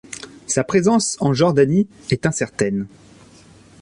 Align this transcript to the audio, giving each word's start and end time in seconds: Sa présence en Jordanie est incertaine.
Sa 0.47 0.63
présence 0.63 1.15
en 1.19 1.31
Jordanie 1.31 1.85
est 2.09 2.25
incertaine. 2.25 2.87